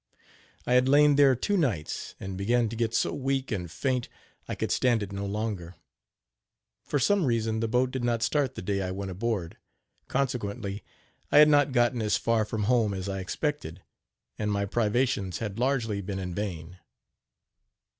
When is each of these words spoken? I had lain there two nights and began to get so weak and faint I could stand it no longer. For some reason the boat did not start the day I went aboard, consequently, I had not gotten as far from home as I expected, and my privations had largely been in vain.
I 0.65 0.73
had 0.73 0.89
lain 0.89 1.15
there 1.15 1.35
two 1.35 1.55
nights 1.55 2.15
and 2.19 2.35
began 2.35 2.69
to 2.69 2.75
get 2.75 2.95
so 2.95 3.13
weak 3.13 3.51
and 3.51 3.69
faint 3.69 4.09
I 4.47 4.55
could 4.55 4.71
stand 4.71 5.03
it 5.03 5.11
no 5.11 5.27
longer. 5.27 5.75
For 6.83 6.97
some 6.97 7.23
reason 7.25 7.59
the 7.59 7.67
boat 7.67 7.91
did 7.91 8.03
not 8.03 8.23
start 8.23 8.55
the 8.55 8.63
day 8.63 8.81
I 8.81 8.89
went 8.89 9.11
aboard, 9.11 9.57
consequently, 10.07 10.83
I 11.31 11.37
had 11.37 11.49
not 11.49 11.71
gotten 11.71 12.01
as 12.01 12.17
far 12.17 12.45
from 12.45 12.63
home 12.63 12.95
as 12.95 13.07
I 13.07 13.19
expected, 13.19 13.83
and 14.39 14.51
my 14.51 14.65
privations 14.65 15.37
had 15.37 15.59
largely 15.59 16.01
been 16.01 16.17
in 16.17 16.33
vain. 16.33 16.79